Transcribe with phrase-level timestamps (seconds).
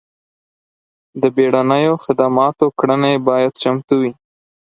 [1.21, 4.11] د بیړنیو خدماتو کړنې باید چمتو وي.